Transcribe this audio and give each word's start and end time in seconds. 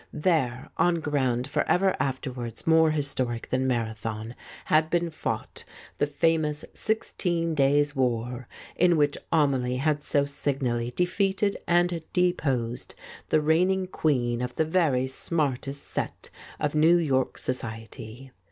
There, 0.11 0.71
on 0.77 0.99
ground 0.99 1.47
for 1.47 1.61
ever 1.69 1.95
afterwards 1.99 2.65
more 2.65 2.89
historic 2.89 3.49
than 3.51 3.67
Marathon, 3.67 4.33
had 4.65 4.89
been 4.89 5.11
fought 5.11 5.63
the 5.99 6.07
famous 6.07 6.65
sixteen 6.73 7.53
days' 7.53 7.95
war, 7.95 8.47
in 8.75 8.97
which 8.97 9.15
Amelie 9.31 9.77
had 9.77 10.01
so 10.01 10.25
signally 10.25 10.89
defeated 10.89 11.55
and 11.67 12.01
deposed 12.13 12.95
the 13.29 13.41
reigning 13.41 13.85
queen 13.85 14.41
of 14.41 14.55
the 14.55 14.65
very 14.65 15.05
smartest 15.05 15.83
set 15.85 16.31
of 16.59 16.73
New 16.73 16.97
York 16.97 17.37
society. 17.37 18.31